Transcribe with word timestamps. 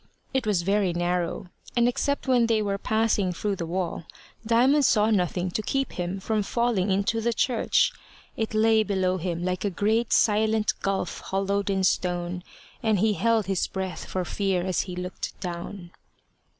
It 0.33 0.47
was 0.47 0.63
very 0.63 0.93
narrow, 0.93 1.51
and 1.77 1.87
except 1.87 2.27
when 2.27 2.47
they 2.47 2.59
were 2.63 2.79
passing 2.79 3.31
through 3.31 3.57
the 3.57 3.67
wall, 3.67 4.05
Diamond 4.43 4.83
saw 4.83 5.11
nothing 5.11 5.51
to 5.51 5.61
keep 5.61 5.91
him 5.91 6.19
from 6.19 6.41
falling 6.41 6.89
into 6.89 7.21
the 7.21 7.31
church. 7.33 7.91
It 8.35 8.55
lay 8.55 8.81
below 8.81 9.17
him 9.17 9.43
like 9.45 9.63
a 9.63 9.69
great 9.69 10.11
silent 10.11 10.73
gulf 10.81 11.19
hollowed 11.19 11.69
in 11.69 11.83
stone, 11.83 12.41
and 12.81 12.97
he 12.97 13.13
held 13.13 13.45
his 13.45 13.67
breath 13.67 14.05
for 14.05 14.25
fear 14.25 14.63
as 14.65 14.81
he 14.89 14.95
looked 14.95 15.39
down. 15.39 15.91